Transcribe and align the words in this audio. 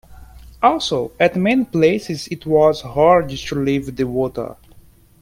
Also, 0.63 1.11
at 1.19 1.35
many 1.35 1.63
places 1.63 2.27
it 2.29 2.47
was 2.47 2.81
hard 2.81 3.29
to 3.29 3.53
leave 3.55 3.95
the 3.95 4.03
water. 4.07 4.57